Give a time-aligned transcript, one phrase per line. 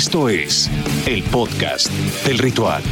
[0.00, 0.70] Esto es
[1.06, 1.90] el podcast
[2.24, 2.82] del ritual.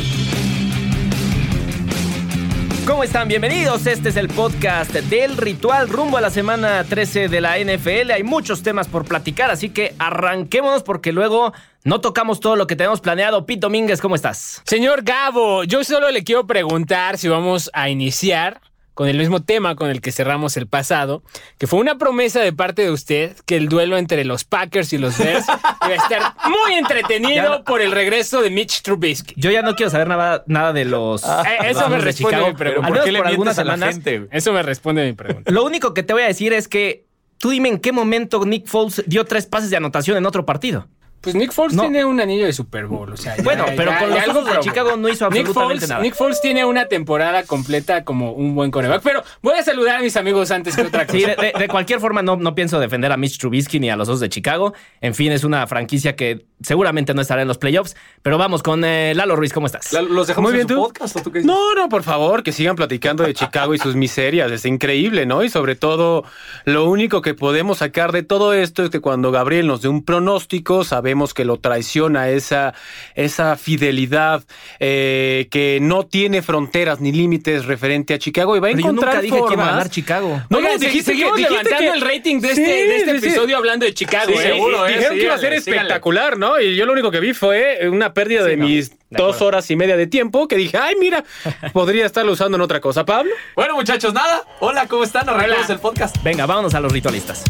[2.86, 3.28] ¿Cómo están?
[3.28, 3.86] Bienvenidos.
[3.86, 8.10] Este es el podcast del ritual rumbo a la semana 13 de la NFL.
[8.10, 12.76] Hay muchos temas por platicar, así que arranquémonos porque luego no tocamos todo lo que
[12.76, 13.46] tenemos planeado.
[13.46, 14.60] Pete Domínguez, ¿cómo estás?
[14.66, 18.60] Señor Gabo, yo solo le quiero preguntar si vamos a iniciar
[18.98, 21.22] con el mismo tema con el que cerramos el pasado,
[21.56, 24.98] que fue una promesa de parte de usted que el duelo entre los Packers y
[24.98, 25.46] los Bears
[25.86, 29.34] iba a estar muy entretenido por el regreso de Mitch Trubisky.
[29.36, 31.22] Yo ya no quiero saber nada, nada de los.
[31.22, 31.26] Eh,
[31.66, 32.88] eso me de responde Chicago, mi pregunta.
[32.88, 34.26] ¿Por qué le por algunas a la gente?
[34.32, 35.48] Eso me responde mi pregunta.
[35.48, 37.04] Lo único que te voy a decir es que
[37.38, 40.88] tú dime en qué momento Nick Foles dio tres pases de anotación en otro partido.
[41.20, 41.82] Pues Nick Foles No.
[41.82, 44.42] tiene un anillo de Super Bowl, o sea, ya- Bueno, pero ya- con los algo
[44.44, 44.60] de.
[44.60, 46.02] Chicago no hizo Nick absolutamente Foles, nada.
[46.02, 50.00] Nick Foles tiene una temporada completa como un buen coreback, pero voy a saludar a
[50.00, 51.18] mis amigos antes que otra cosa.
[51.18, 53.96] Sí, de, de- de cualquier forma no, no pienso defender a Mitch Trubisky ni a
[53.96, 54.74] los Osos de Chicago.
[55.00, 57.96] En fin, es una franquicia que seguramente no estará en los playoffs.
[58.22, 59.92] Pero vamos con eh, Lalo Ruiz, ¿cómo estás?
[59.92, 60.82] ¿Los dejamos Muy bien, en su ¿tú?
[60.88, 61.46] podcast o tú qué dices?
[61.52, 64.52] No, no, por favor, que sigan platicando de Chicago y sus miserias.
[64.52, 65.42] Es increíble, ¿no?
[65.42, 66.24] Y sobre todo,
[66.64, 70.04] lo único que podemos sacar de todo esto es que cuando Gabriel nos dé un
[70.04, 72.74] pronóstico, sabemos que lo traiciona esa,
[73.14, 74.42] esa fidelidad
[74.80, 78.88] eh, que no tiene fronteras ni límites referente a Chicago y va a Pero yo
[78.90, 80.42] encontrar nunca dije que iba a formas- ganar Chicago.
[80.50, 83.14] No, Oigan, no, se- dijiste que- levantando que- el rating de este, Sí, de este
[83.14, 83.26] sí, sí.
[83.26, 84.32] episodio hablando de Chicago.
[84.32, 84.42] Sí, ¿eh?
[84.52, 85.80] seguro, Sí, Dijeron que iba a ser síganle.
[85.82, 86.60] espectacular, ¿no?
[86.60, 89.76] Y yo lo único que vi fue una pérdida de no, mis dos horas y
[89.76, 91.24] media de tiempo que dije, ay, mira,
[91.72, 93.04] podría estarlo usando en otra cosa.
[93.04, 93.32] Pablo.
[93.56, 94.42] Bueno, muchachos, nada.
[94.60, 95.28] Hola, ¿cómo están?
[95.28, 96.16] Arrancamos el podcast.
[96.22, 97.44] Venga, vámonos a los ritualistas.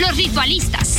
[0.00, 0.98] Los ritualistas.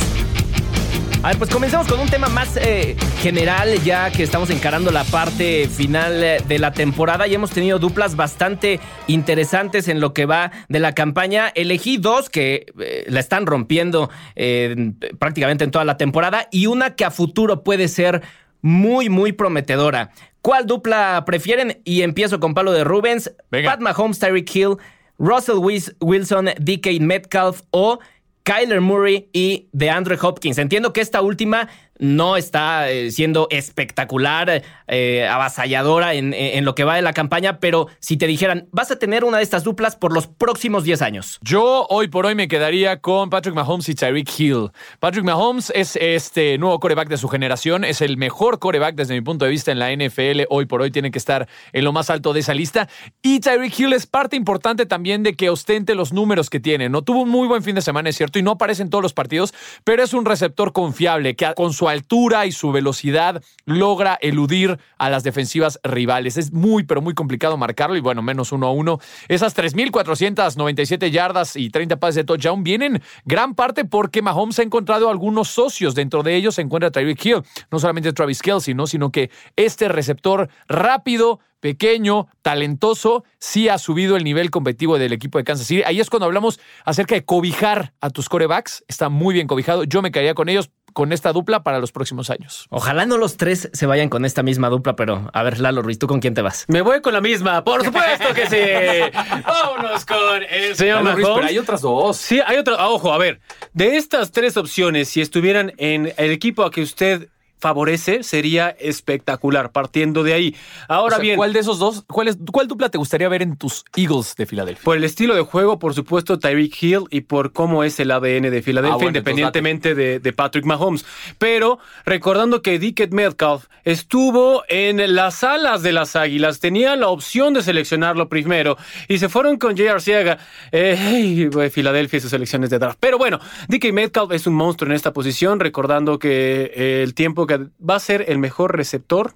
[1.22, 5.02] A ver, pues comencemos con un tema más eh, general, ya que estamos encarando la
[5.02, 10.26] parte final eh, de la temporada y hemos tenido duplas bastante interesantes en lo que
[10.26, 11.48] va de la campaña.
[11.48, 16.94] Elegí dos que eh, la están rompiendo eh, prácticamente en toda la temporada y una
[16.94, 18.22] que a futuro puede ser
[18.62, 20.10] muy, muy prometedora.
[20.42, 21.80] ¿Cuál dupla prefieren?
[21.84, 23.70] Y empiezo con Pablo de Rubens, Venga.
[23.70, 24.76] Pat Mahomes, Tyreek Hill,
[25.18, 25.58] Russell
[26.00, 27.98] Wilson, DK Metcalf o
[28.46, 30.58] Kyler Murray y DeAndre Hopkins.
[30.58, 31.68] Entiendo que esta última
[31.98, 37.60] no está eh, siendo espectacular, eh, avasalladora en, en lo que va de la campaña,
[37.60, 41.02] pero si te dijeran, vas a tener una de estas duplas por los próximos 10
[41.02, 41.38] años.
[41.42, 44.70] Yo hoy por hoy me quedaría con Patrick Mahomes y Tyreek Hill.
[45.00, 49.20] Patrick Mahomes es este nuevo coreback de su generación, es el mejor coreback desde mi
[49.20, 50.42] punto de vista en la NFL.
[50.50, 52.88] Hoy por hoy tiene que estar en lo más alto de esa lista.
[53.22, 56.88] Y Tyreek Hill es parte importante también de que ostente los números que tiene.
[56.88, 59.02] No tuvo un muy buen fin de semana, es cierto, y no aparece en todos
[59.02, 59.54] los partidos,
[59.84, 65.10] pero es un receptor confiable que con su altura y su velocidad logra eludir a
[65.10, 66.36] las defensivas rivales.
[66.36, 68.98] Es muy, pero muy complicado marcarlo y bueno, menos uno a uno.
[69.28, 75.10] Esas 3.497 yardas y 30 pases de touchdown vienen gran parte porque Mahomes ha encontrado
[75.10, 75.94] algunos socios.
[75.94, 77.42] Dentro de ellos se encuentra Tyreek Hill.
[77.70, 78.86] No solamente Travis Kelsey, ¿no?
[78.86, 85.38] sino que este receptor rápido, pequeño, talentoso, sí ha subido el nivel competitivo del equipo
[85.38, 85.82] de Kansas City.
[85.84, 88.84] Ahí es cuando hablamos acerca de cobijar a tus corebacks.
[88.88, 89.84] Está muy bien cobijado.
[89.84, 92.68] Yo me quedaría con ellos, con esta dupla para los próximos años.
[92.70, 95.98] Ojalá no los tres se vayan con esta misma dupla, pero a ver, Lalo Ruiz,
[95.98, 96.64] ¿tú con quién te vas?
[96.68, 99.18] Me voy con la misma, por supuesto que sí.
[99.46, 102.16] Vámonos con el señor Lalo Ruiz, pero hay otras dos.
[102.16, 102.76] Sí, hay otra.
[102.78, 103.40] ah, Ojo, a ver.
[103.74, 109.72] De estas tres opciones, si estuvieran en el equipo a que usted favorece, sería espectacular,
[109.72, 110.56] partiendo de ahí.
[110.88, 113.42] Ahora O sea, bien, ¿Cuál de esos dos, cuál, es, cuál dupla te gustaría ver
[113.42, 114.84] en tus Eagles de Filadelfia?
[114.84, 118.50] por el estilo de juego, por supuesto, Tyreek Hill y por cómo es el ADN
[118.50, 121.04] de Filadelfia, Ah, bueno, independientemente de, de Patrick Mahomes.
[121.38, 127.54] Pero recordando que Dickett Metcalf estuvo en las alas de las Águilas, tenía la opción
[127.54, 128.76] de seleccionarlo primero
[129.08, 130.00] y se fueron con J.R.
[130.00, 130.38] Siega,
[130.72, 132.98] eh, y, Filadelfia y sus selecciones de draft.
[133.00, 137.46] Pero bueno, Dickett Metcalf es un monstruo en esta posición, recordando que eh, el tiempo
[137.46, 139.34] que va a ser el mejor receptor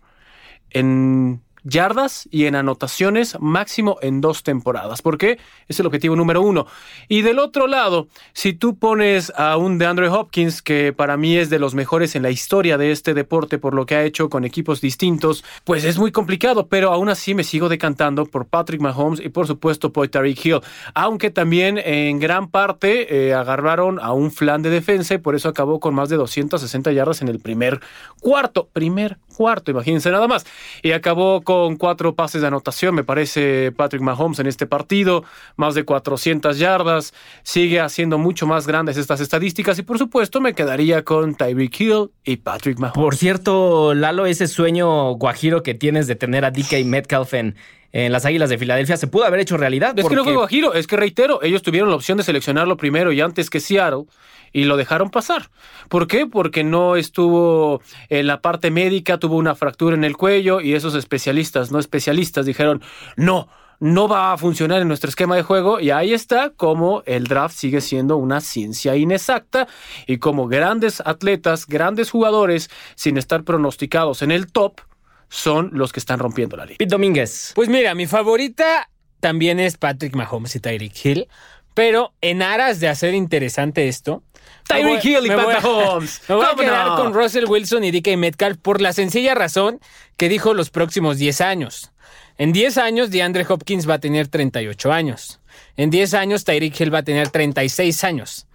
[0.70, 5.02] en yardas y en anotaciones máximo en dos temporadas.
[5.02, 5.38] ¿Por qué?
[5.68, 6.66] Es el objetivo número uno.
[7.08, 11.50] Y del otro lado, si tú pones a un DeAndre Hopkins, que para mí es
[11.50, 14.44] de los mejores en la historia de este deporte por lo que ha hecho con
[14.44, 19.20] equipos distintos, pues es muy complicado, pero aún así me sigo decantando por Patrick Mahomes
[19.20, 20.60] y por supuesto por Tyreek Hill,
[20.94, 25.48] aunque también en gran parte eh, agarraron a un flan de defensa y por eso
[25.48, 27.80] acabó con más de 260 yardas en el primer
[28.20, 30.44] cuarto, primer cuarto, imagínense nada más,
[30.82, 35.24] y acabó con cuatro pases de anotación, me parece Patrick Mahomes en este partido,
[35.56, 39.78] más de 400 yardas, sigue haciendo mucho más grandes estas estadísticas.
[39.78, 43.02] Y por supuesto me quedaría con Tyreek Hill y Patrick Mahomes.
[43.02, 47.56] Por cierto, Lalo, ese sueño guajiro que tienes de tener a DK Metcalf en,
[47.92, 49.98] en las Águilas de Filadelfia se pudo haber hecho realidad.
[49.98, 53.12] Es que no fue Guajiro, es que reitero, ellos tuvieron la opción de seleccionarlo primero
[53.12, 54.04] y antes que Seattle
[54.52, 55.50] y lo dejaron pasar.
[55.88, 56.26] ¿Por qué?
[56.26, 60.94] Porque no estuvo en la parte médica, tuvo una fractura en el cuello y esos
[60.94, 62.82] especialistas, no especialistas, dijeron,
[63.16, 63.48] no.
[63.82, 67.56] No va a funcionar en nuestro esquema de juego y ahí está como el draft
[67.56, 69.68] sigue siendo una ciencia inexacta
[70.06, 74.82] y como grandes atletas, grandes jugadores, sin estar pronosticados en el top,
[75.30, 76.76] son los que están rompiendo la liga.
[76.78, 77.52] Pete Domínguez.
[77.54, 78.90] Pues mira, mi favorita
[79.20, 81.28] también es Patrick Mahomes y Tyreek Hill.
[81.72, 84.22] Pero en aras de hacer interesante esto.
[84.66, 86.20] Tyreek Hill y me Pat voy a- Mahomes.
[86.28, 86.96] Me voy a ¿Cómo quedar no?
[86.96, 89.80] con Russell Wilson y DK Metcalf por la sencilla razón
[90.16, 91.92] que dijo los próximos 10 años.
[92.38, 95.40] En 10 años, DeAndre Hopkins va a tener 38 años.
[95.76, 98.46] En 10 años, Tyreek Hill va a tener 36 años.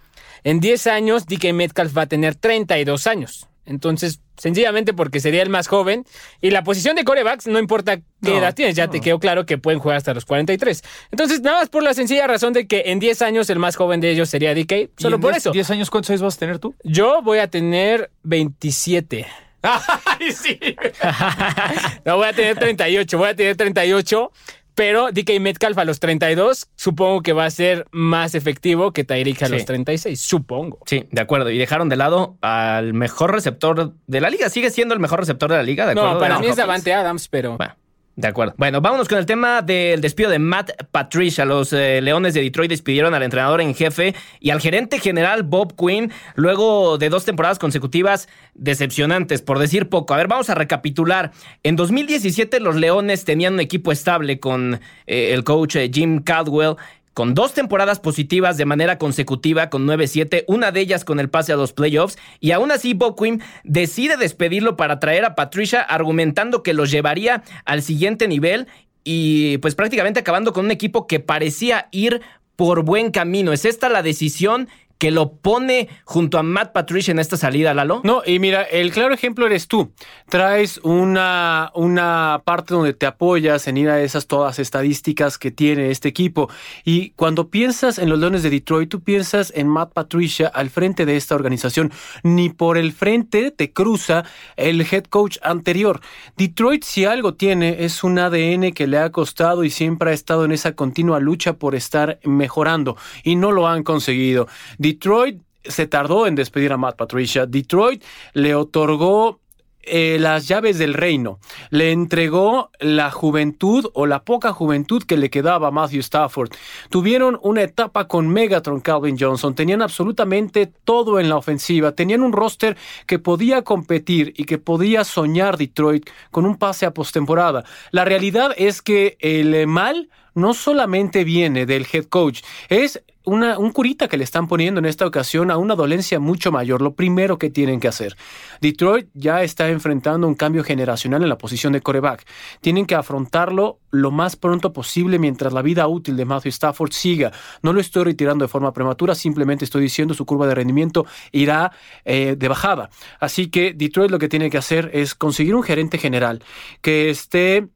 [0.44, 3.46] En 10 años, DK Metcalf va a tener 32 años.
[3.64, 6.04] Entonces, sencillamente porque sería el más joven.
[6.40, 9.46] Y la posición de corebacks, no importa qué No, edad tienes, ya te quedó claro
[9.46, 10.82] que pueden jugar hasta los 43.
[11.10, 14.00] Entonces, nada más por la sencilla razón de que en 10 años el más joven
[14.00, 14.72] de ellos sería DK.
[14.72, 15.50] ¿Y Solo en por 10 eso.
[15.52, 16.74] 10 años cuántos años vas a tener tú?
[16.84, 19.26] Yo voy a tener 27.
[19.62, 20.58] ¡Ay, sí!
[22.04, 24.30] No, voy a tener 38, voy a tener 38.
[24.76, 29.42] Pero DK Metcalf a los 32, supongo que va a ser más efectivo que Tyreek
[29.42, 29.52] a Sí.
[29.54, 30.20] los 36.
[30.20, 30.78] Supongo.
[30.86, 31.50] Sí, de acuerdo.
[31.50, 34.50] Y dejaron de lado al mejor receptor de la liga.
[34.50, 36.12] Sigue siendo el mejor receptor de la liga, ¿de acuerdo?
[36.12, 36.56] No, para mí es.
[36.56, 37.56] Davante Adams, pero.
[37.56, 37.74] Bueno,
[38.16, 38.54] de acuerdo.
[38.56, 41.44] Bueno, vámonos con el tema del despido de Matt Patricia.
[41.44, 45.76] Los eh, Leones de Detroit despidieron al entrenador en jefe y al gerente general Bob
[45.76, 50.14] Quinn luego de dos temporadas consecutivas decepcionantes, por decir poco.
[50.14, 51.32] A ver, vamos a recapitular.
[51.62, 56.76] En 2017 los Leones tenían un equipo estable con eh, el coach eh, Jim Caldwell.
[57.16, 61.50] Con dos temporadas positivas de manera consecutiva, con 9-7, una de ellas con el pase
[61.50, 66.62] a los playoffs, y aún así Bob Quinn decide despedirlo para traer a Patricia, argumentando
[66.62, 68.66] que los llevaría al siguiente nivel
[69.02, 72.20] y pues prácticamente acabando con un equipo que parecía ir
[72.54, 73.54] por buen camino.
[73.54, 78.00] ¿Es esta la decisión que lo pone junto a Matt Patricia en esta salida, Lalo?
[78.04, 79.92] No, y mira, el claro ejemplo eres tú.
[80.28, 85.90] Traes una, una parte donde te apoyas en ir a esas todas estadísticas que tiene
[85.90, 86.48] este equipo.
[86.84, 91.06] Y cuando piensas en los Leones de Detroit, tú piensas en Matt Patricia al frente
[91.06, 91.92] de esta organización.
[92.22, 94.24] Ni por el frente te cruza
[94.56, 96.00] el head coach anterior.
[96.36, 100.44] Detroit, si algo tiene, es un ADN que le ha costado y siempre ha estado
[100.44, 102.96] en esa continua lucha por estar mejorando.
[103.22, 104.48] Y no lo han conseguido.
[104.86, 107.44] Detroit se tardó en despedir a Matt Patricia.
[107.44, 108.04] Detroit
[108.34, 109.40] le otorgó
[109.82, 111.40] eh, las llaves del reino.
[111.70, 116.50] Le entregó la juventud o la poca juventud que le quedaba a Matthew Stafford.
[116.88, 119.56] Tuvieron una etapa con Megatron Calvin Johnson.
[119.56, 121.90] Tenían absolutamente todo en la ofensiva.
[121.90, 126.94] Tenían un roster que podía competir y que podía soñar Detroit con un pase a
[126.94, 127.64] postemporada.
[127.90, 133.72] La realidad es que el mal no solamente viene del head coach, es una, un
[133.72, 137.38] curita que le están poniendo en esta ocasión a una dolencia mucho mayor, lo primero
[137.38, 138.16] que tienen que hacer.
[138.60, 142.24] Detroit ya está enfrentando un cambio generacional en la posición de coreback.
[142.60, 147.32] Tienen que afrontarlo lo más pronto posible mientras la vida útil de Matthew Stafford siga.
[147.62, 151.72] No lo estoy retirando de forma prematura, simplemente estoy diciendo su curva de rendimiento irá
[152.04, 152.90] eh, de bajada.
[153.18, 156.44] Así que Detroit lo que tiene que hacer es conseguir un gerente general
[156.80, 157.66] que esté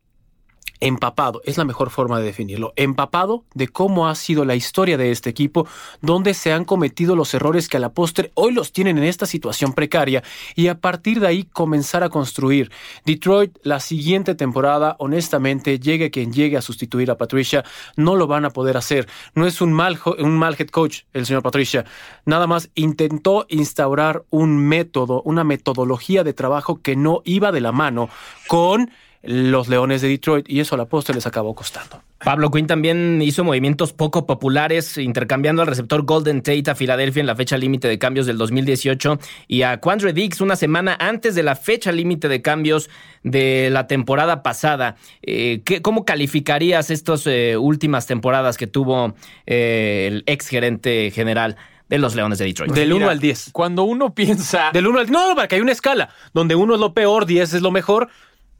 [0.80, 5.10] empapado, es la mejor forma de definirlo, empapado de cómo ha sido la historia de
[5.10, 5.66] este equipo,
[6.00, 9.26] donde se han cometido los errores que a la postre hoy los tienen en esta
[9.26, 10.22] situación precaria
[10.54, 12.70] y a partir de ahí comenzar a construir.
[13.04, 17.64] Detroit la siguiente temporada, honestamente, llegue quien llegue a sustituir a Patricia,
[17.96, 19.08] no lo van a poder hacer.
[19.34, 21.84] No es un mal, un mal head coach el señor Patricia,
[22.24, 27.72] nada más intentó instaurar un método, una metodología de trabajo que no iba de la
[27.72, 28.08] mano
[28.48, 28.90] con
[29.22, 32.02] los Leones de Detroit y eso a la postre les acabó costando.
[32.24, 37.26] Pablo Quinn también hizo movimientos poco populares, intercambiando al receptor Golden Tate a Filadelfia en
[37.26, 41.42] la fecha límite de cambios del 2018 y a Quandre Dix una semana antes de
[41.42, 42.88] la fecha límite de cambios
[43.22, 44.96] de la temporada pasada.
[45.22, 49.14] Eh, ¿qué- ¿Cómo calificarías estas eh, últimas temporadas que tuvo
[49.46, 51.56] eh, el ex gerente general
[51.88, 52.72] de los Leones de Detroit?
[52.72, 53.50] Del 1 Mira, al 10.
[53.52, 54.70] Cuando uno piensa.
[54.72, 57.62] Del 1 al No, porque hay una escala donde 1 es lo peor, 10 es
[57.62, 58.08] lo mejor.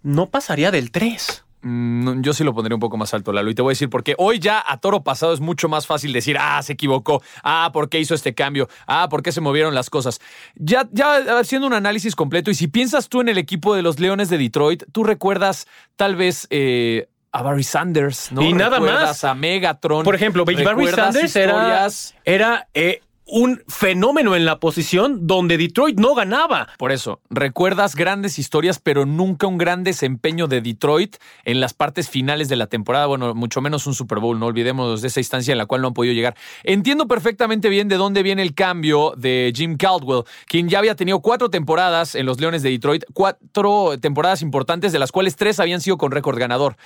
[0.02, 1.44] No pasaría del 3.
[1.62, 3.74] Mm, no, Yo sí lo pondría un poco más alto, Lalo, y te voy a
[3.74, 7.22] decir porque hoy ya a toro pasado es mucho más fácil decir, ah, se equivocó,
[7.42, 8.68] ah, ¿por qué hizo este cambio?
[8.86, 10.20] Ah, ¿por qué se movieron las cosas?
[10.54, 14.00] Ya, ya haciendo un análisis completo, y si piensas tú en el equipo de los
[14.00, 15.66] Leones de Detroit, tú recuerdas
[15.96, 18.42] tal vez eh, a Barry Sanders, ¿no?
[18.42, 19.22] Y nada más.
[19.24, 20.04] a Megatron.
[20.04, 21.86] Por ejemplo, Barry Sanders era,
[22.24, 26.68] era eh, un fenómeno en la posición donde Detroit no ganaba.
[26.78, 32.08] Por eso, recuerdas grandes historias, pero nunca un gran desempeño de Detroit en las partes
[32.08, 33.06] finales de la temporada.
[33.06, 35.88] Bueno, mucho menos un Super Bowl, no olvidemos de esa instancia en la cual no
[35.88, 36.36] han podido llegar.
[36.64, 41.20] Entiendo perfectamente bien de dónde viene el cambio de Jim Caldwell, quien ya había tenido
[41.20, 45.80] cuatro temporadas en los Leones de Detroit, cuatro temporadas importantes, de las cuales tres habían
[45.80, 46.76] sido con récord ganador.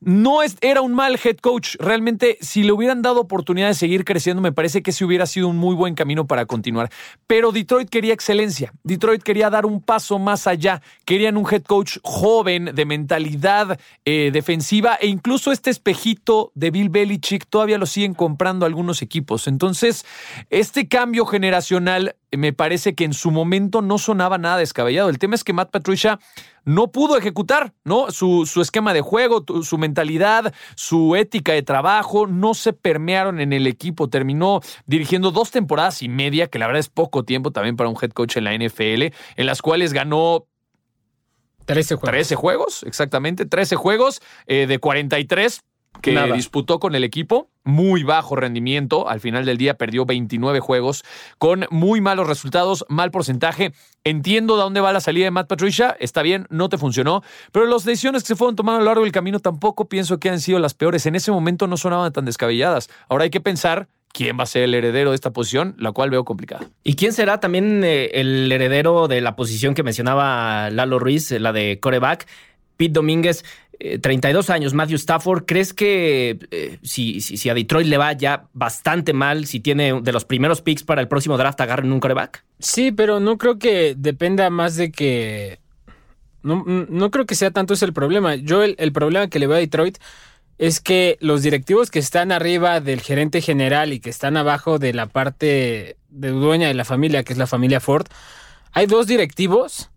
[0.00, 1.76] No es, era un mal head coach.
[1.78, 5.48] Realmente, si le hubieran dado oportunidad de seguir creciendo, me parece que ese hubiera sido
[5.48, 6.90] un muy buen camino para continuar.
[7.26, 8.72] Pero Detroit quería excelencia.
[8.82, 10.82] Detroit quería dar un paso más allá.
[11.04, 16.88] Querían un head coach joven, de mentalidad eh, defensiva e incluso este espejito de Bill
[16.88, 19.46] Belichick todavía lo siguen comprando algunos equipos.
[19.46, 20.04] Entonces,
[20.50, 25.08] este cambio generacional me parece que en su momento no sonaba nada descabellado.
[25.08, 26.18] El tema es que Matt Patricia
[26.64, 28.10] no pudo ejecutar, ¿no?
[28.10, 33.52] Su, su, esquema de juego, su mentalidad, su ética de trabajo, no se permearon en
[33.52, 34.08] el equipo.
[34.08, 37.96] Terminó dirigiendo dos temporadas y media, que la verdad es poco tiempo también para un
[38.00, 40.46] head coach en la NFL, en las cuales ganó
[41.66, 42.10] 13 juegos.
[42.10, 45.62] 13 juegos, exactamente, 13 juegos eh, de 43
[46.00, 46.34] que Nada.
[46.34, 47.48] disputó con el equipo.
[47.64, 49.08] Muy bajo rendimiento.
[49.08, 51.02] Al final del día perdió 29 juegos
[51.38, 53.72] con muy malos resultados, mal porcentaje.
[54.04, 55.96] Entiendo de dónde va la salida de Matt Patricia.
[55.98, 57.22] Está bien, no te funcionó.
[57.52, 60.28] Pero las decisiones que se fueron tomando a lo largo del camino tampoco pienso que
[60.28, 61.06] han sido las peores.
[61.06, 62.90] En ese momento no sonaban tan descabelladas.
[63.08, 66.08] Ahora hay que pensar quién va a ser el heredero de esta posición, la cual
[66.08, 66.68] veo complicada.
[66.84, 71.52] ¿Y quién será también eh, el heredero de la posición que mencionaba Lalo Ruiz, la
[71.52, 72.26] de coreback?
[72.76, 73.44] Pete Domínguez,
[73.78, 75.44] eh, 32 años, Matthew Stafford.
[75.44, 80.00] ¿Crees que eh, si, si, si, a Detroit le va ya bastante mal, si tiene
[80.00, 82.44] de los primeros picks para el próximo draft, agarren un coreback?
[82.58, 85.58] Sí, pero no creo que dependa más de que.
[86.42, 88.34] No, no creo que sea tanto ese el problema.
[88.34, 89.98] Yo, el, el problema que le veo a Detroit
[90.58, 94.92] es que los directivos que están arriba del gerente general y que están abajo de
[94.92, 98.06] la parte de dueña de la familia, que es la familia Ford,
[98.72, 99.90] hay dos directivos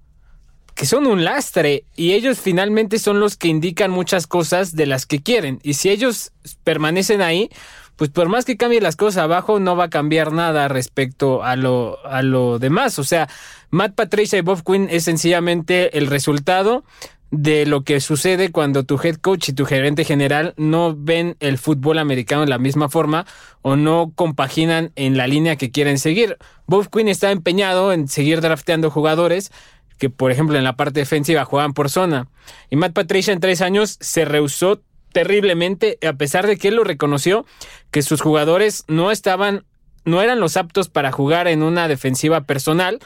[0.77, 5.07] que son un lastre y ellos finalmente son los que indican muchas cosas de las
[5.07, 5.59] que quieren.
[5.63, 6.31] Y si ellos
[6.63, 7.49] permanecen ahí,
[7.95, 11.55] pues por más que cambie las cosas abajo, no va a cambiar nada respecto a
[11.55, 12.99] lo, a lo demás.
[12.99, 13.27] O sea,
[13.71, 16.83] Matt Patricia y Bob Quinn es sencillamente el resultado
[17.31, 21.57] de lo que sucede cuando tu head coach y tu gerente general no ven el
[21.57, 23.25] fútbol americano de la misma forma
[23.63, 26.37] o no compaginan en la línea que quieren seguir.
[26.67, 29.51] Bob Quinn está empeñado en seguir drafteando jugadores
[29.97, 32.27] que, por ejemplo, en la parte defensiva juegan por zona.
[32.69, 36.83] Y Matt Patricia en tres años se rehusó terriblemente, a pesar de que él lo
[36.83, 37.45] reconoció,
[37.91, 39.63] que sus jugadores no estaban
[40.07, 42.99] no eran los aptos para jugar en una defensiva personal,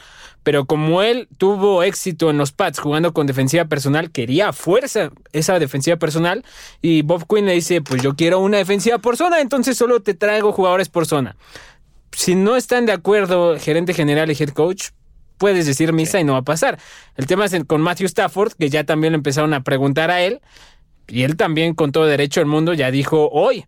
[0.44, 5.58] pero como él tuvo éxito en los Pats jugando con defensiva personal, quería fuerza esa
[5.58, 6.44] defensiva personal
[6.80, 10.14] y Bob Quinn le dice, pues yo quiero una defensiva por zona, entonces solo te
[10.14, 11.36] traigo jugadores por zona.
[12.12, 14.90] Si no están de acuerdo gerente general y head coach,
[15.42, 16.78] puedes decir misa y no va a pasar.
[17.16, 20.40] El tema es con Matthew Stafford, que ya también le empezaron a preguntar a él,
[21.08, 23.66] y él también con todo derecho del mundo ya dijo hoy,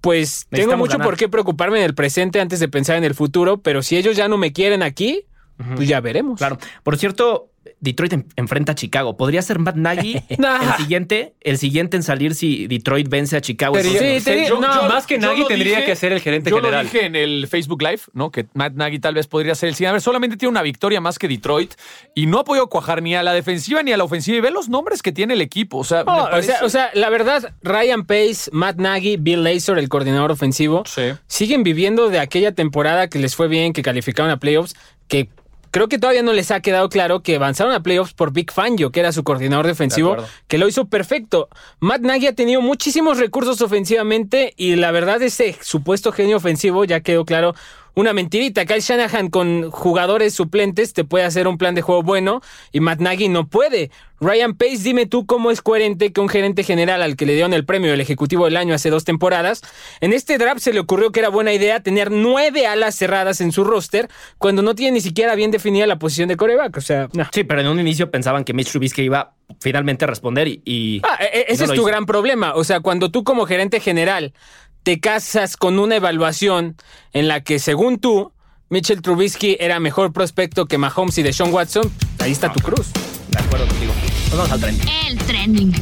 [0.00, 1.06] pues tengo mucho ganar.
[1.06, 4.16] por qué preocuparme en el presente antes de pensar en el futuro, pero si ellos
[4.16, 5.24] ya no me quieren aquí,
[5.60, 5.76] uh -huh.
[5.76, 6.38] pues ya veremos.
[6.38, 6.58] Claro.
[6.82, 7.51] Por cierto,
[7.82, 9.16] Detroit en, enfrenta a Chicago.
[9.16, 11.34] ¿Podría ser Matt Nagy el siguiente?
[11.40, 13.74] El siguiente en salir si Detroit vence a Chicago.
[13.74, 16.48] Pero, sí, te, yo, no, yo, más que Nagy tendría dije, que ser el gerente
[16.48, 16.86] yo general.
[16.86, 18.30] Yo lo dije en el Facebook Live, ¿no?
[18.30, 19.90] Que Matt Nagy tal vez podría ser el siguiente.
[19.90, 21.74] A ver, solamente tiene una victoria más que Detroit
[22.14, 24.38] y no ha podido cuajar ni a la defensiva ni a la ofensiva.
[24.38, 25.78] Y ve los nombres que tiene el equipo.
[25.78, 26.52] O sea, oh, parece...
[26.52, 30.84] o, sea o sea, la verdad, Ryan Pace, Matt Nagy, Bill Lazor, el coordinador ofensivo,
[30.86, 31.12] sí.
[31.26, 34.74] siguen viviendo de aquella temporada que les fue bien, que calificaron a playoffs,
[35.08, 35.28] que
[35.72, 38.92] Creo que todavía no les ha quedado claro que avanzaron a playoffs por Big Fangio,
[38.92, 41.48] que era su coordinador defensivo, de que lo hizo perfecto.
[41.80, 47.00] Matt Nagy ha tenido muchísimos recursos ofensivamente y la verdad ese supuesto genio ofensivo ya
[47.00, 47.54] quedó claro
[47.94, 48.64] una mentirita.
[48.64, 52.40] Kyle Shanahan con jugadores suplentes te puede hacer un plan de juego bueno
[52.72, 53.90] y Matt Nagy no puede.
[54.20, 57.52] Ryan Pace, dime tú cómo es coherente que un gerente general al que le dieron
[57.52, 59.62] el premio del Ejecutivo del Año hace dos temporadas,
[60.00, 63.50] en este draft se le ocurrió que era buena idea tener nueve alas cerradas en
[63.50, 64.08] su roster
[64.38, 66.76] cuando no tiene ni siquiera bien definida la posición de coreback.
[66.76, 67.26] O sea, no.
[67.32, 70.62] Sí, pero en un inicio pensaban que Mitch Trubisky iba finalmente a responder y...
[70.64, 71.84] y ah, ese no es tu hizo.
[71.84, 72.54] gran problema.
[72.54, 74.34] O sea, cuando tú como gerente general
[74.82, 76.76] te casas con una evaluación
[77.12, 78.32] en la que, según tú,
[78.68, 82.54] Mitchell Trubisky era mejor prospecto que Mahomes y Deshaun Watson, ahí está no.
[82.54, 82.90] tu cruz.
[83.30, 83.92] De acuerdo contigo.
[84.30, 84.88] Nos vamos al trending.
[85.06, 85.72] El trending.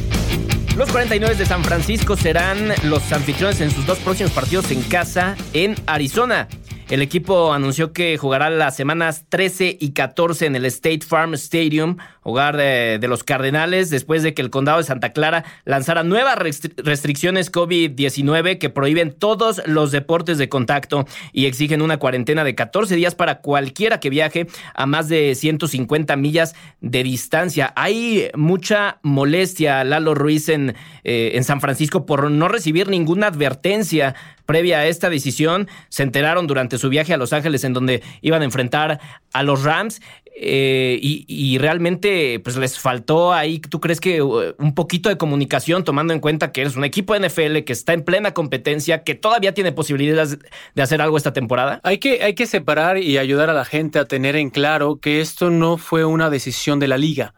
[0.77, 5.35] Los 49 de San Francisco serán los anfitriones en sus dos próximos partidos en casa
[5.53, 6.47] en Arizona.
[6.89, 11.97] El equipo anunció que jugará las semanas 13 y 14 en el State Farm Stadium
[12.23, 16.73] hogar de, los Cardenales, después de que el condado de Santa Clara lanzara nuevas restri-
[16.77, 22.95] restricciones COVID-19 que prohíben todos los deportes de contacto y exigen una cuarentena de 14
[22.95, 27.73] días para cualquiera que viaje a más de 150 millas de distancia.
[27.75, 34.15] Hay mucha molestia, Lalo Ruiz, en, eh, en San Francisco por no recibir ninguna advertencia
[34.45, 35.67] previa a esta decisión.
[35.89, 38.99] Se enteraron durante su viaje a Los Ángeles en donde iban a enfrentar
[39.33, 40.01] a los Rams.
[40.33, 45.17] Eh, y, y realmente pues les faltó ahí, ¿tú crees que uh, un poquito de
[45.17, 49.03] comunicación tomando en cuenta que eres un equipo de NFL que está en plena competencia,
[49.03, 50.39] que todavía tiene posibilidades
[50.73, 51.81] de hacer algo esta temporada?
[51.83, 55.21] Hay que, hay que separar y ayudar a la gente a tener en claro que
[55.21, 57.33] esto no fue una decisión de la liga.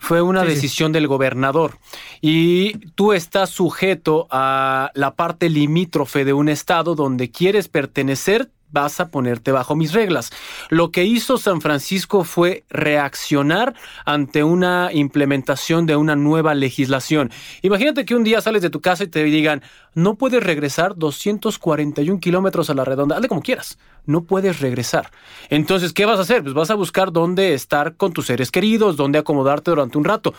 [0.00, 1.78] Fue una decisión del gobernador.
[2.20, 9.00] Y tú estás sujeto a la parte limítrofe de un estado donde quieres pertenecer, vas
[9.00, 10.30] a ponerte bajo mis reglas.
[10.68, 17.30] Lo que hizo San Francisco fue reaccionar ante una implementación de una nueva legislación.
[17.62, 19.62] Imagínate que un día sales de tu casa y te digan,
[19.94, 25.10] no puedes regresar 241 kilómetros a la redonda, hazle como quieras, no puedes regresar.
[25.50, 26.42] Entonces, ¿qué vas a hacer?
[26.42, 30.34] Pues vas a buscar dónde estar con tus seres queridos, dónde acomodarte durante un rato.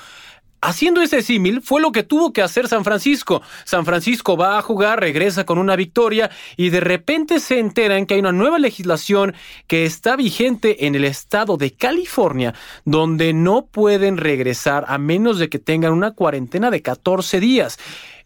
[0.61, 3.41] Haciendo ese símil fue lo que tuvo que hacer San Francisco.
[3.63, 8.15] San Francisco va a jugar, regresa con una victoria y de repente se enteran que
[8.15, 9.33] hay una nueva legislación
[9.67, 15.47] que está vigente en el estado de California donde no pueden regresar a menos de
[15.47, 17.79] que tengan una cuarentena de 14 días.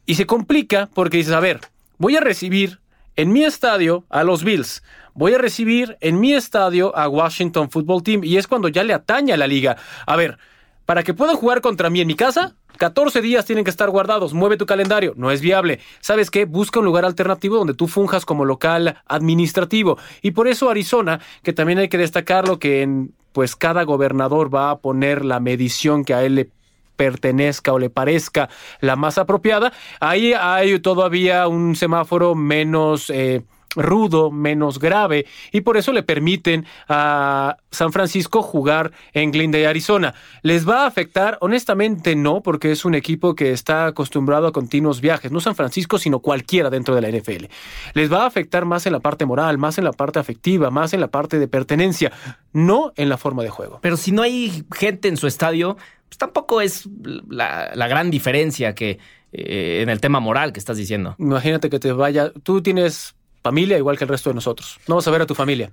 [0.08, 1.62] Y se complica porque dices, a ver,
[2.00, 2.80] voy a recibir
[3.16, 4.82] en mi estadio a los Bills.
[5.14, 8.94] Voy a recibir en mi estadio a Washington Football Team y es cuando ya le
[8.94, 9.78] atañe a la liga.
[10.08, 10.40] A ver,
[10.86, 14.34] para que puedan jugar contra mí en mi casa, 14 días tienen que estar guardados.
[14.34, 15.14] Mueve tu calendario.
[15.16, 15.80] No es viable.
[16.02, 16.46] ¿Sabes qué?
[16.46, 19.98] Busca un lugar alternativo donde tú funjas como local administrativo.
[20.22, 24.72] Y por eso Arizona, que también hay que destacarlo, que en, pues cada gobernador va
[24.72, 26.50] a poner la medición que a él le
[26.96, 28.50] pertenezca o le parezca
[28.82, 29.72] la más apropiada.
[30.00, 33.10] Ahí hay todavía un semáforo menos...
[33.10, 33.44] eh,
[33.76, 40.14] rudo, menos grave, y por eso le permiten a San Francisco jugar en Glendale, Arizona.
[40.42, 41.38] ¿Les va a afectar?
[41.42, 45.98] Honestamente no, porque es un equipo que está acostumbrado a continuos viajes, no San Francisco,
[45.98, 47.46] sino cualquiera dentro de la NFL.
[47.94, 50.94] Les va a afectar más en la parte moral, más en la parte afectiva, más
[50.94, 52.12] en la parte de pertenencia,
[52.52, 53.80] no en la forma de juego.
[53.82, 55.78] Pero si no hay gente en su estadio,
[56.08, 56.88] pues tampoco es
[57.30, 59.00] la, la gran diferencia que
[59.36, 61.16] eh, en el tema moral que estás diciendo.
[61.18, 64.80] Imagínate que te vaya, tú tienes familia igual que el resto de nosotros.
[64.88, 65.72] No vas a ver a tu familia.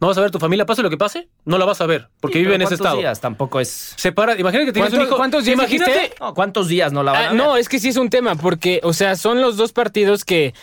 [0.00, 1.86] No vas a ver a tu familia, pase lo que pase, no la vas a
[1.86, 2.98] ver, porque Sí, vive en ese ¿cuántos estado.
[2.98, 3.20] días?
[3.20, 3.94] Tampoco es.
[3.96, 5.16] Separa, imagínate que tienes un ¿Cuánto- hijo.
[5.16, 6.14] cuántos días imagínate?
[6.18, 7.38] No, ¿Cuántos días no la van a Ah, ver?
[7.38, 10.54] no, es que sí es un tema, porque, o sea, son los dos partidos que,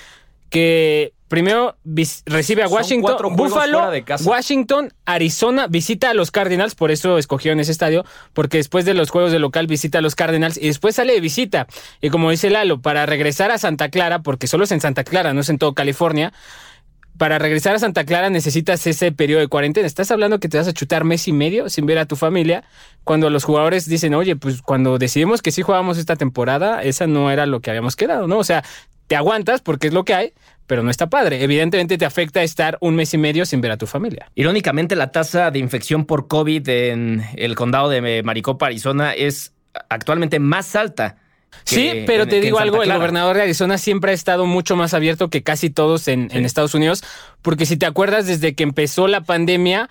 [0.49, 1.77] que primero
[2.25, 4.27] recibe a Washington, Buffalo, fuera de casa.
[4.27, 9.11] Washington, Arizona, visita a los Cardinals, por eso escogieron ese estadio, porque después de los
[9.11, 11.67] juegos de local visita a los Cardinals y después sale de visita.
[12.01, 15.33] Y como dice Lalo, para regresar a Santa Clara, porque solo es en Santa Clara,
[15.33, 16.33] no es en todo California,
[17.19, 19.85] para regresar a Santa Clara necesitas ese periodo de cuarentena.
[19.85, 22.63] Estás hablando que te vas a chutar mes y medio sin ver a tu familia.
[23.03, 27.29] Cuando los jugadores dicen, oye, pues cuando decidimos que sí jugamos esta temporada, esa no
[27.29, 28.37] era lo que habíamos quedado, ¿no?
[28.37, 28.63] O sea,
[29.09, 30.33] te aguantas porque es lo que hay,
[30.67, 31.43] pero no está padre.
[31.43, 34.31] Evidentemente te afecta estar un mes y medio sin ver a tu familia.
[34.35, 39.51] Irónicamente, la tasa de infección por COVID en el condado de Maricopa, Arizona, es
[39.89, 41.17] actualmente más alta.
[41.63, 44.93] Sí, pero en- te digo algo, el gobernador de Arizona siempre ha estado mucho más
[44.93, 47.03] abierto que casi todos en, en Estados Unidos,
[47.41, 49.89] porque si te acuerdas, desde que empezó la pandemia,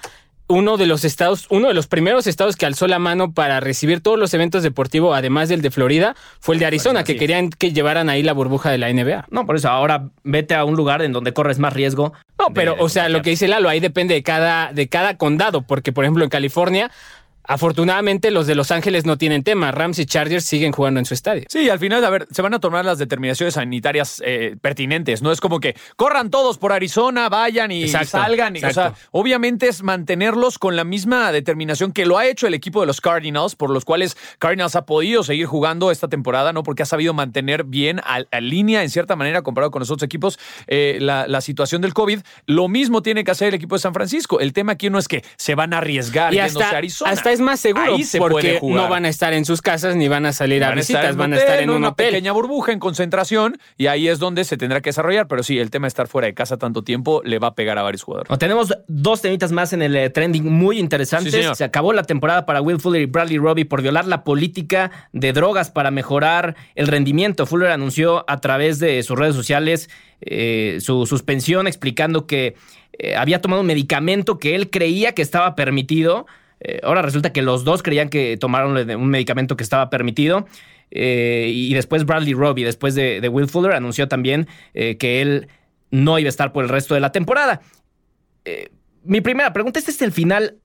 [0.49, 4.01] uno de los estados, uno de los primeros estados que alzó la mano para recibir
[4.01, 7.73] todos los eventos deportivos, además del de Florida, fue el de Arizona, que querían que
[7.73, 9.27] llevaran ahí la burbuja de la NBA.
[9.31, 12.15] No, por eso ahora vete a un lugar en donde corres más riesgo.
[12.39, 15.17] No, de pero, o sea, lo que dice Lalo, ahí depende de cada, de cada
[15.17, 16.91] condado, porque, por ejemplo, en California,
[17.49, 19.73] afortunadamente los de Los Ángeles no tienen tema.
[19.73, 21.45] Rams y Chargers siguen jugando en su estadio.
[21.49, 25.23] Sí, al final, a ver, se van a tomar las determinaciones sanitarias eh, pertinentes.
[25.23, 28.55] No es como que corran todos por Arizona, vayan y Exacto, salgan.
[28.57, 32.55] y- o sea, obviamente es mantenerlos con la misma determinación que lo ha hecho el
[32.55, 36.63] equipo de los Cardinals, por los cuales Cardinals ha podido seguir jugando esta temporada, ¿no?
[36.63, 40.05] Porque ha sabido mantener bien a, a línea, en cierta manera, comparado con los otros
[40.07, 42.21] equipos, eh, la, la situación del COVID.
[42.47, 44.39] Lo mismo tiene que hacer el equipo de San Francisco.
[44.41, 47.11] El tema aquí no es que se van a arriesgar Y yéndose hasta, a Arizona.
[47.13, 48.83] hasta es más seguro Ahí se puede porque jugar.
[48.85, 50.97] no van a estar en sus casas ni van a salir a Van a estar
[50.97, 52.09] visitas, en van a estar en un una hotel.
[52.09, 55.29] pequeña burbuja en concentración y ahí es donde se tendrá que desarrollar.
[55.29, 57.79] Pero sí, el tema de estar fuera de casa tanto tiempo le va a pegar
[57.79, 58.31] a varios jugadores.
[58.31, 61.33] No, tenemos dos temitas más en el eh, trending muy interesantes.
[61.35, 61.43] Sí.
[61.55, 65.33] Se acabó la temporada para Will Fuller y Bradley Robbie por violar la política de
[65.33, 67.47] drogas para mejorar el rendimiento.
[67.47, 69.89] Fuller anunció a través de sus redes sociales
[70.21, 72.57] eh, su suspensión, explicando que
[72.99, 76.27] eh, había tomado un medicamento que él creía que estaba permitido.
[76.61, 80.47] Eh, ahora resulta que los dos creían que tomaron un medicamento que estaba permitido.
[80.91, 85.49] Eh, y después Bradley Robbie, después de, Will Fuller, anunció también eh, que él
[85.91, 87.61] no iba a estar por el resto de la temporada.
[89.05, 90.57] mi primera pregunta, ¿este es el final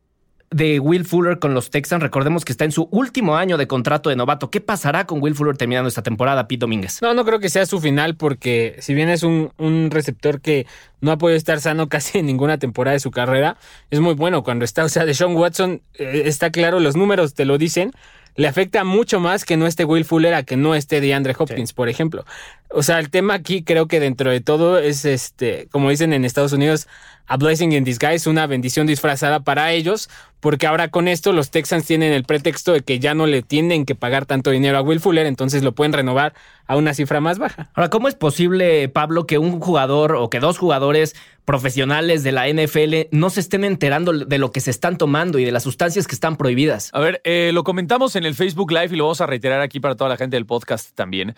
[0.53, 2.01] de Will Fuller con los Texans.
[2.01, 4.51] Recordemos que está en su último año de contrato de novato.
[4.51, 7.01] ¿Qué pasará con Will Fuller terminando esta temporada, Pete Domínguez?
[7.01, 10.65] No, no creo que sea su final porque si bien es un, un receptor que
[11.01, 13.57] no ha podido estar sano casi en ninguna temporada de su carrera,
[13.91, 14.83] es muy bueno cuando está.
[14.85, 17.91] O sea, de Sean Watson eh, está claro, los números te lo dicen
[18.35, 21.73] le afecta mucho más que no esté Will Fuller a que no esté DeAndre Hopkins,
[21.73, 22.25] por ejemplo.
[22.69, 26.25] O sea, el tema aquí creo que dentro de todo es este, como dicen en
[26.25, 26.87] Estados Unidos,
[27.27, 31.85] a blessing in disguise, una bendición disfrazada para ellos, porque ahora con esto los Texans
[31.85, 34.99] tienen el pretexto de que ya no le tienen que pagar tanto dinero a Will
[34.99, 36.33] Fuller, entonces lo pueden renovar
[36.67, 37.69] a una cifra más baja.
[37.73, 42.47] Ahora, ¿cómo es posible, Pablo, que un jugador o que dos jugadores profesionales de la
[42.47, 46.07] NFL no se estén enterando de lo que se están tomando y de las sustancias
[46.07, 46.89] que están prohibidas?
[46.93, 49.79] A ver, eh, lo comentamos en el Facebook Live y lo vamos a reiterar aquí
[49.79, 51.35] para toda la gente del podcast también.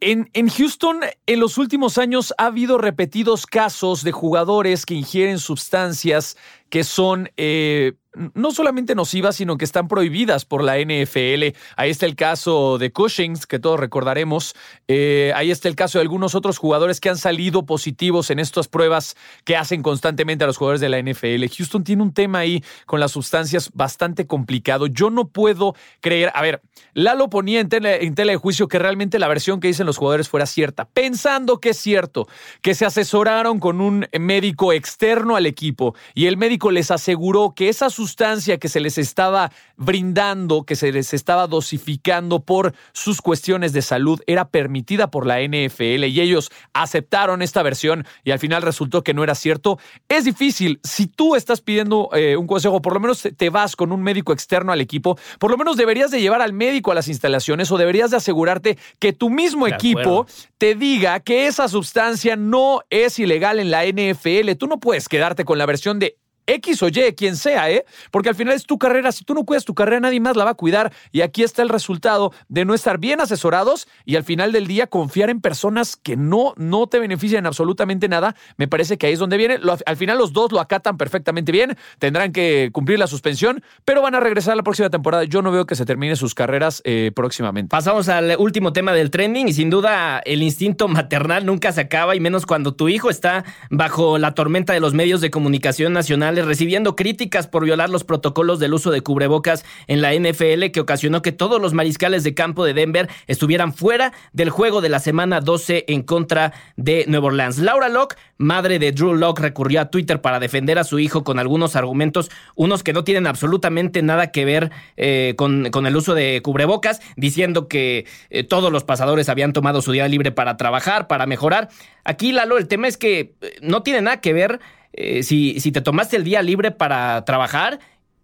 [0.00, 5.38] En, en, Houston, en los últimos años ha habido repetidos casos de jugadores que ingieren
[5.38, 6.36] sustancias
[6.68, 7.94] que son eh,
[8.34, 11.56] no solamente nocivas, sino que están prohibidas por la NFL.
[11.76, 14.54] Ahí está el caso de Cushings, que todos recordaremos.
[14.88, 18.68] Eh, ahí está el caso de algunos otros jugadores que han salido positivos en estas
[18.68, 21.44] pruebas que hacen constantemente a los jugadores de la NFL.
[21.56, 24.86] Houston tiene un tema ahí con las sustancias bastante complicado.
[24.86, 26.62] Yo no puedo creer, a ver,
[26.94, 30.28] Lalo ponía en en tela de juicio que realmente la versión que dicen los jugadores
[30.28, 32.26] fuera cierta, pensando que es cierto,
[32.62, 37.68] que se asesoraron con un médico externo al equipo y el médico les aseguró que
[37.68, 43.72] esa sustancia que se les estaba brindando, que se les estaba dosificando por sus cuestiones
[43.72, 48.62] de salud, era permitida por la NFL y ellos aceptaron esta versión y al final
[48.62, 49.80] resultó que no era cierto.
[50.08, 50.78] Es difícil.
[50.84, 54.32] Si tú estás pidiendo eh, un consejo, por lo menos te vas con un médico
[54.32, 57.76] externo al equipo, por lo menos deberías de llevar al médico a las instalaciones o
[57.76, 63.58] deberías de asegurarte que tu mismo equipo te diga que esa sustancia no es ilegal
[63.58, 64.52] en la NFL.
[64.56, 67.84] Tú no puedes quedarte con la versión de X o Y, quien sea, ¿eh?
[68.10, 69.12] Porque al final es tu carrera.
[69.12, 70.92] Si tú no cuidas tu carrera, nadie más la va a cuidar.
[71.12, 74.86] Y aquí está el resultado de no estar bien asesorados y al final del día
[74.86, 78.36] confiar en personas que no, no te benefician absolutamente nada.
[78.56, 79.58] Me parece que ahí es donde viene.
[79.84, 81.76] al final los dos lo acatan perfectamente bien.
[81.98, 85.24] Tendrán que cumplir la suspensión, pero van a regresar la próxima temporada.
[85.24, 87.70] Yo no veo que se termine sus carreras eh, próximamente.
[87.70, 92.14] Pasamos al último tema del trending y sin duda el instinto maternal nunca se acaba
[92.14, 96.35] y menos cuando tu hijo está bajo la tormenta de los medios de comunicación nacional
[96.44, 101.22] recibiendo críticas por violar los protocolos del uso de cubrebocas en la NFL que ocasionó
[101.22, 105.40] que todos los mariscales de campo de Denver estuvieran fuera del juego de la semana
[105.40, 107.58] 12 en contra de Nueva Orleans.
[107.58, 111.38] Laura Locke, madre de Drew Locke, recurrió a Twitter para defender a su hijo con
[111.38, 116.40] algunos argumentos, unos que no tienen absolutamente nada que ver eh, con, el uso de
[116.42, 121.26] cubrebocas, diciendo que eh, todos los pasadores habían tomado su día libre para trabajar, para
[121.26, 121.68] mejorar.
[122.04, 124.60] Aquí, Lalo, el tema es que eh, no tiene nada que ver
[124.96, 127.78] eh, si, si te tomaste el día libre para trabajar,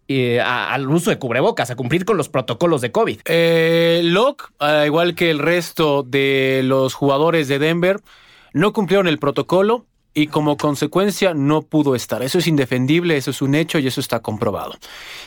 [0.07, 3.21] eh, al uso de cubrebocas, a cumplir con los protocolos de COVID.
[3.25, 4.51] Eh, Locke,
[4.85, 8.01] igual que el resto de los jugadores de Denver,
[8.51, 12.21] no cumplieron el protocolo y como consecuencia no pudo estar.
[12.21, 14.73] Eso es indefendible, eso es un hecho y eso está comprobado.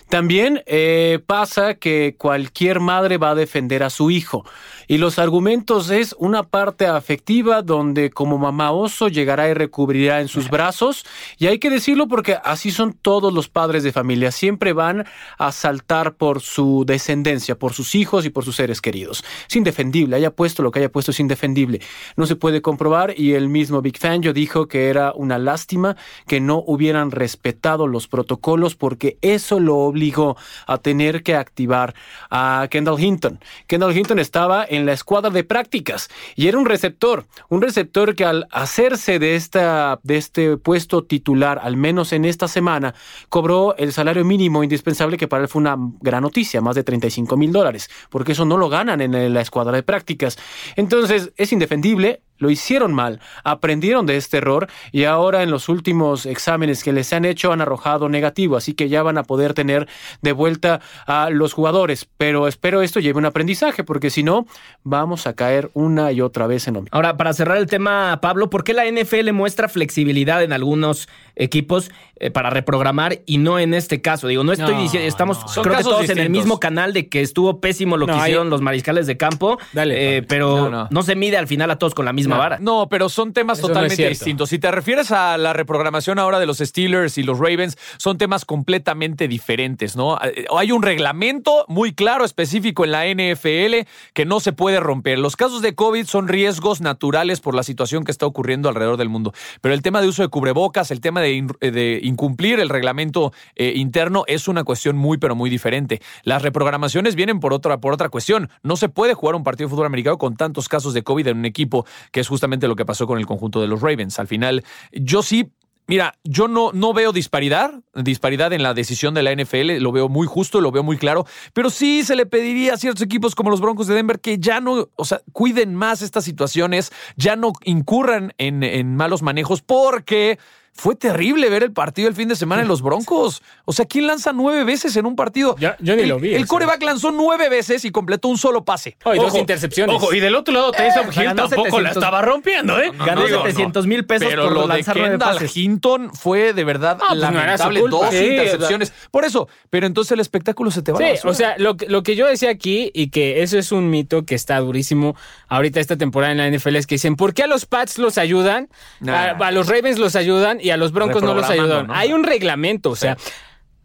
[0.09, 4.45] También eh, pasa que cualquier madre va a defender a su hijo
[4.89, 10.29] y los argumentos es una parte afectiva donde como mamá oso llegará y recubrirá en
[10.29, 11.05] sus brazos
[11.39, 15.05] y hay que decirlo porque así son todos los padres de familia, siempre van
[15.39, 19.25] a saltar por su descendencia, por sus hijos y por sus seres queridos.
[19.49, 21.81] Es indefendible, haya puesto lo que haya puesto es indefendible.
[22.17, 25.97] No se puede comprobar y el mismo Big Fan yo dijo que era una lástima
[26.29, 31.95] que no hubieran respetado los protocolos porque eso lo obligó a tener que activar
[32.31, 33.41] a Kendall Hinton.
[33.67, 38.25] Kendall Hinton estaba en la escuadra de prácticas y era un receptor, un receptor que
[38.25, 42.95] al hacerse de, esta, de este puesto titular, al menos en esta semana,
[43.31, 47.37] cobró el salario mínimo indispensable que para él fue una gran noticia, más de 35
[47.37, 50.39] mil dólares, porque eso no lo ganan en la escuadra de prácticas.
[50.77, 56.27] Entonces es indefendible, lo hicieron mal, aprendieron de este error y ahora en los últimos
[56.27, 59.89] exámenes que les han hecho han arrojado negativo, así que ya van a poder tener
[60.23, 64.47] de vuelta a los jugadores, pero espero esto lleve un aprendizaje porque si no
[64.83, 68.51] vamos a caer una y otra vez en lo Ahora, para cerrar el tema, Pablo,
[68.51, 73.75] ¿por qué la NFL muestra flexibilidad en algunos equipos eh, para reprogramar y no en
[73.75, 74.27] este caso.
[74.27, 75.63] Digo, no estoy No, diciendo, estamos no.
[75.63, 78.51] Creo que todos en el mismo canal de que estuvo pésimo lo No, que hicieron
[78.51, 81.03] los mariscales de campo, Dale, eh, pero No, no, no.
[81.03, 82.59] se mide al final a todos con la misma vara.
[82.61, 84.49] No, pero son temas Eso totalmente distintos.
[84.51, 88.45] Si te refieres a la reprogramación ahora de los Steelers y los Ravens, son temas
[88.45, 90.19] completamente diferentes, ¿no?
[90.23, 95.19] Eh, Hay un reglamento muy claro, específico en la NFL, que no se puede romper.
[95.19, 99.09] Los casos de COVID son riesgos naturales por la situación que está ocurriendo alrededor del
[99.09, 99.33] mundo.
[99.61, 103.73] Pero el tema de uso de cubrebocas, el tema de, de incumplir el reglamento eh,
[103.77, 106.01] interno es una cuestión muy, pero muy diferente.
[106.23, 108.49] Las reprogramaciones vienen por otra, por otra cuestión.
[108.63, 111.39] No se puede jugar un partido de fútbol americano con tantos casos de COVID en
[111.39, 114.19] un equipo, que es justamente lo que pasó con el conjunto de los Ravens.
[114.19, 115.53] Al final, yo sí
[115.89, 120.09] Mira, yo no, no veo disparidad, disparidad en la decisión de la NFL, lo veo
[120.09, 123.51] muy justo, lo veo muy claro, pero sí se le pediría a ciertos equipos como
[123.51, 127.53] los Broncos de Denver que ya no, o sea, cuiden más estas situaciones, ya no
[127.63, 130.41] incurran en, en malos manejos, porque
[130.77, 133.43] fue terrible ver el partido el fin de semana en los Broncos.
[133.65, 135.57] O sea, ¿quién lanza nueve veces en un partido?
[135.59, 136.47] Yo- yo ni el, lo vi, El eso.
[136.49, 138.97] coreback lanzó nueve veces y completó un solo pase.
[139.05, 139.97] Oh, y dos Ojo, intercepciones.
[139.97, 141.97] Ojo, y del otro lado, Taysom o sea, Hill tampoco la 700.
[141.97, 142.91] estaba rompiendo, ¿eh?
[143.07, 145.57] Ganó Digo, 700 mil pesos Pero por lo de lanzar nueve Kendall pases.
[145.57, 147.81] Hinton fue de verdad Ah, pues lamentable.
[147.89, 148.93] Dos Sí, intercepciones.
[149.11, 151.87] Por eso, pero entonces el espectáculo se te va a la o sea, lo, que-
[151.87, 155.17] lo que yo decía aquí, y que eso es un mito que está durísimo
[155.49, 158.19] ahorita esta temporada en la NFL, es que dicen, ¿por qué a los Pats los
[158.19, 158.69] ayudan?
[159.01, 159.15] Nah.
[159.15, 161.49] A, a los Ravens los ayudan y a los Broncos no los.
[161.49, 161.95] ¿no?
[161.95, 163.17] Hay un reglamento, o sea,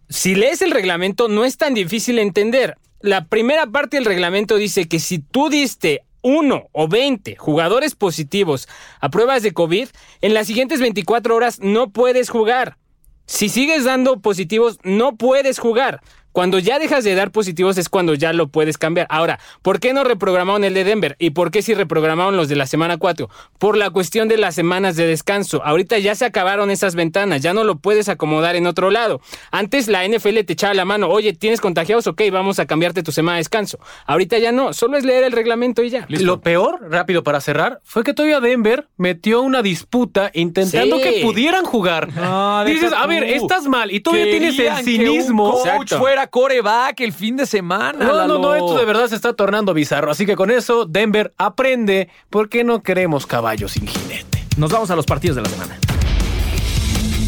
[0.10, 2.76] si lees el reglamento no es tan difícil entender.
[3.02, 8.68] La primera parte del reglamento dice que si tú diste uno o 20 jugadores positivos
[9.00, 9.90] a pruebas de COVID,
[10.22, 12.78] en las siguientes 24 horas no puedes jugar.
[13.26, 16.02] Si sigues dando positivos, no puedes jugar.
[16.32, 19.08] Cuando ya dejas de dar positivos es cuando ya lo puedes cambiar.
[19.10, 21.16] Ahora, ¿por qué no reprogramaron el de Denver?
[21.20, 23.30] ¿Y por qué sí reprogramaron los de la semana 4?
[23.58, 25.62] Por la cuestión de las semanas de descanso.
[25.64, 29.22] Ahorita ya se acabaron esas ventanas, ya no lo puedes acomodar en otro lado.
[29.52, 32.08] Antes la NFL te echaba la mano, oye, ¿tienes contagiados?
[32.08, 33.80] Ok, vamos a cambiarte tu semana de descanso.
[34.06, 36.06] Ahorita ya no, solo es leer el reglamento y ya.
[36.10, 41.04] Lo peor, rápido para cerrar, fue que todavía Denver metió una disputa intentando Sí.
[41.04, 42.14] que pudieran jugar.
[42.14, 45.52] No, Dices, a ver, estás mal y todavía tienes el Querían que un cinismo.
[45.52, 46.00] coach Exacto.
[46.22, 48.06] Fuera coreback el fin de semana.
[48.06, 48.56] No, no, no, Lalo.
[48.56, 50.12] esto de verdad se está tornando bizarro.
[50.12, 54.46] Así que con eso, Denver aprende porque no queremos caballos sin jinete.
[54.58, 55.78] Nos vamos a los partidos de la semana.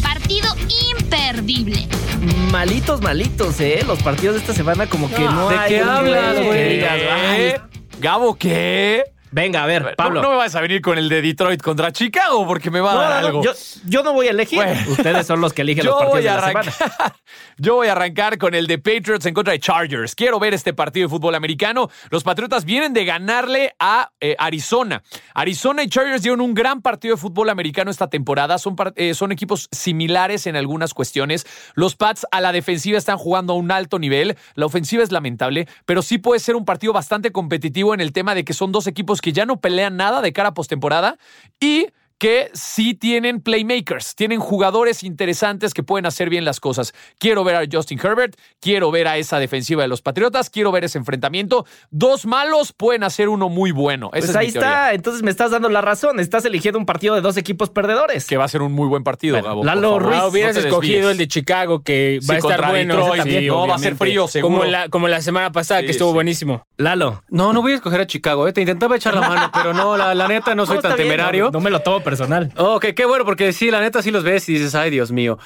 [0.02, 0.48] Partido
[0.90, 1.88] imperdible.
[2.50, 3.82] Malitos, malitos, ¿eh?
[3.86, 6.80] Los partidos de esta semana como que no ¿de hay qué hablas, güey?
[6.80, 7.60] ¿Qué?
[8.00, 9.04] ¿Gabo qué?
[9.34, 10.22] Venga, a ver, Pablo.
[10.22, 12.92] No, no me vas a venir con el de Detroit contra Chicago porque me va
[12.92, 13.42] a No, dar algo.
[13.42, 13.50] yo,
[13.84, 14.58] yo no voy a elegir.
[14.62, 14.80] Bueno.
[14.88, 17.16] Ustedes son los que eligen los partidos de la arrancar, semana.
[17.58, 20.14] yo voy a arrancar con el de Patriots en contra de Chargers.
[20.14, 21.90] Quiero ver este partido de fútbol americano.
[22.10, 25.02] Los Patriotas vienen de ganarle a eh, Arizona.
[25.34, 28.56] Arizona y Chargers dieron un gran partido de fútbol americano esta temporada.
[28.58, 31.44] Son, eh, son equipos similares en algunas cuestiones.
[31.74, 34.36] Los Pats a la defensiva están jugando a un alto nivel.
[34.54, 38.36] La ofensiva es lamentable, pero sí puede ser un partido bastante competitivo en el tema
[38.36, 41.16] de que son dos equipos que ya no pelean nada de cara a postemporada
[41.58, 41.86] y
[42.18, 46.94] que sí tienen playmakers, tienen jugadores interesantes que pueden hacer bien las cosas.
[47.18, 50.84] Quiero ver a Justin Herbert, quiero ver a esa defensiva de los Patriotas, quiero ver
[50.84, 51.66] ese enfrentamiento.
[51.90, 54.10] Dos malos pueden hacer uno muy bueno.
[54.14, 56.20] Esa Pues es ahí mi está, entonces me estás dando la razón.
[56.20, 58.26] Estás eligiendo un partido de dos equipos perdedores.
[58.26, 59.60] Que va a ser un muy buen partido, Bueno, Gabo.
[59.60, 60.02] por Lalo favor.
[60.04, 62.96] Ruiz, Ah, hubieras No escogido el de Chicago, que Sí, va a estar bueno.
[62.96, 64.54] Detroit, Sí, no, va a ser frío, seguro.
[64.58, 66.14] Como la, como la semana pasada, Sí, que estuvo sí.
[66.14, 66.66] buenísimo.
[66.76, 67.22] Lalo.
[67.28, 68.52] No, no voy a escoger a Chicago, ¿eh?
[68.52, 71.08] Te intentaba echar la mano, pero no, la, la neta no soy No, tan bien,
[71.08, 71.46] temerario.
[71.46, 72.52] No, no me lo tomo personal.
[72.56, 75.38] Ok, qué bueno, porque sí, la neta sí los ves y dices, ay, Dios mío.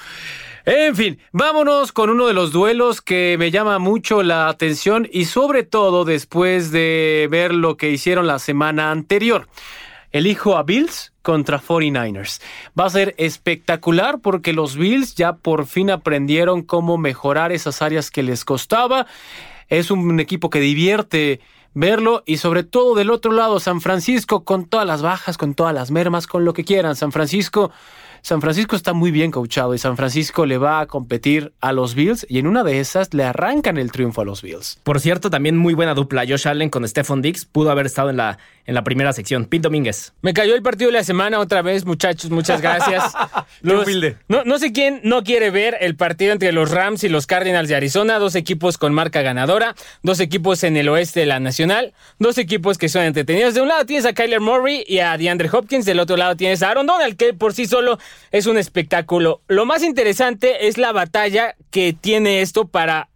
[0.67, 5.25] En fin, vámonos con uno de los duelos que me llama mucho la atención y
[5.25, 9.49] sobre todo después de ver lo que hicieron la semana anterior.
[10.13, 12.43] Elijo a Bills contra 49ers.
[12.79, 18.11] Va a ser espectacular porque los Bills ya por fin aprendieron cómo mejorar esas áreas
[18.11, 19.07] que les costaba.
[19.69, 21.41] Es un equipo que divierte
[21.75, 25.75] verlo y sobre todo del otro lado San Francisco con todas las bajas, con todas
[25.75, 26.97] las mermas, con lo que quieran.
[26.97, 27.71] San Francisco,
[28.23, 31.95] San Francisco está muy bien coachado y San Francisco le va a competir a los
[31.95, 34.81] Bills y en una de esas le arrancan el triunfo a los Bills.
[34.83, 36.25] Por cierto, también muy buena dupla.
[36.29, 39.47] Josh Allen con Stephon Diggs pudo haber estado en la, en la primera sección.
[39.47, 40.13] Pin Domínguez.
[40.21, 42.31] Me cayó el partido de la semana otra vez, muchachos.
[42.31, 43.13] Muchas gracias.
[43.63, 44.17] Los- humilde.
[44.29, 47.71] No, no sé quién no quiere ver el partido entre los Rams y los Cardinals
[47.71, 48.19] de Arizona.
[48.19, 49.75] Dos equipos con marca ganadora.
[50.03, 51.95] Dos equipos en el oeste de la Nacional.
[52.19, 53.55] Dos equipos que son entretenidos.
[53.55, 55.87] De un lado tienes a Kyler Murray y a DeAndre Hopkins.
[55.87, 57.99] Del otro lado tienes a Aaron Donald, que por sí solo
[58.33, 59.41] es un espectáculo.
[59.49, 63.09] Lo más interesante es la batalla que tiene esto para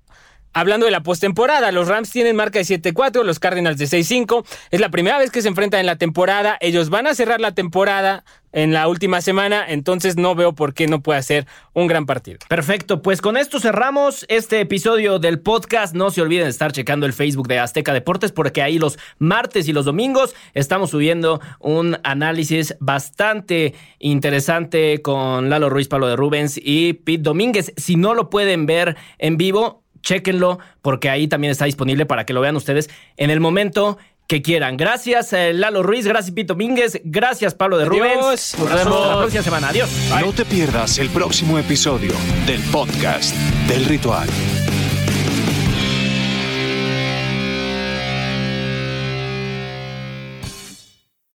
[0.54, 4.44] Hablando de la postemporada, los Rams tienen marca de 7-4, los Cardinals de 6-5.
[4.70, 6.58] Es la primera vez que se enfrentan en la temporada.
[6.60, 10.86] Ellos van a cerrar la temporada en la última semana, entonces no veo por qué
[10.86, 12.38] no puede ser un gran partido.
[12.48, 15.94] Perfecto, pues con esto cerramos este episodio del podcast.
[15.94, 19.68] No se olviden de estar checando el Facebook de Azteca Deportes porque ahí los martes
[19.68, 26.60] y los domingos estamos subiendo un análisis bastante interesante con Lalo Ruiz, Pablo de Rubens
[26.62, 27.72] y Pete Domínguez.
[27.78, 32.32] Si no lo pueden ver en vivo, chéquenlo porque ahí también está disponible para que
[32.32, 34.76] lo vean ustedes en el momento que quieran.
[34.76, 38.56] Gracias, eh, Lalo Ruiz, gracias, Pito Mínguez, gracias, Pablo de Rubens.
[38.58, 39.68] Nos vemos la próxima semana.
[39.68, 39.90] Adiós.
[40.20, 42.12] No te pierdas el próximo episodio
[42.46, 43.34] del podcast
[43.68, 44.28] del ritual.